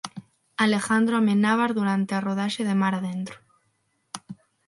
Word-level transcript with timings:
Alejandro 0.63 1.15
Amenábar 1.17 1.71
durante 1.79 2.11
a 2.13 2.23
rodaxe 2.27 2.61
de 2.69 2.75
Mar 2.81 2.93
adentro. 2.97 3.37